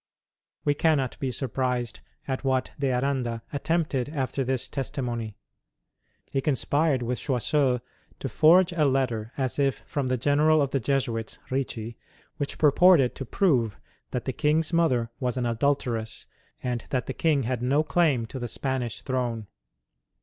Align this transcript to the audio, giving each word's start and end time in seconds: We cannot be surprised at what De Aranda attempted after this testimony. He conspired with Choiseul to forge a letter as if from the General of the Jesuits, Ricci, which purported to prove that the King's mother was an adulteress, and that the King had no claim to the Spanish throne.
We 0.65 0.73
cannot 0.73 1.19
be 1.19 1.29
surprised 1.29 1.99
at 2.27 2.43
what 2.43 2.71
De 2.79 2.91
Aranda 2.91 3.43
attempted 3.53 4.09
after 4.09 4.43
this 4.43 4.67
testimony. 4.67 5.37
He 6.31 6.41
conspired 6.41 7.03
with 7.03 7.19
Choiseul 7.19 7.81
to 8.17 8.27
forge 8.27 8.71
a 8.71 8.85
letter 8.85 9.31
as 9.37 9.59
if 9.59 9.83
from 9.85 10.07
the 10.07 10.17
General 10.17 10.59
of 10.59 10.71
the 10.71 10.79
Jesuits, 10.79 11.37
Ricci, 11.51 11.97
which 12.37 12.57
purported 12.57 13.13
to 13.13 13.25
prove 13.25 13.77
that 14.09 14.25
the 14.25 14.33
King's 14.33 14.73
mother 14.73 15.11
was 15.19 15.37
an 15.37 15.45
adulteress, 15.45 16.25
and 16.63 16.83
that 16.89 17.05
the 17.05 17.13
King 17.13 17.43
had 17.43 17.61
no 17.61 17.83
claim 17.83 18.25
to 18.25 18.39
the 18.39 18.47
Spanish 18.47 19.03
throne. 19.03 19.45